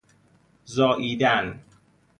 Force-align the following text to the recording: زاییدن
زاییدن 0.65 1.63